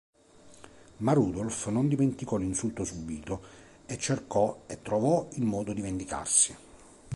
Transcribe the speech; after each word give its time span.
Ma 0.97 1.13
Rudolf 1.13 1.67
non 1.67 1.87
dimenticò 1.87 2.37
l'insulto 2.37 2.83
subito 2.83 3.39
e 3.85 3.99
cercò 3.99 4.63
e 4.65 4.81
trovò 4.81 5.27
il 5.33 5.43
modo 5.45 5.73
di 5.73 5.81
vendicarsi. 5.81 6.57